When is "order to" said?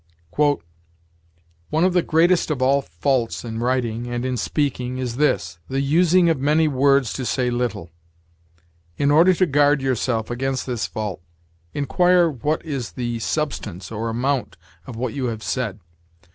9.11-9.45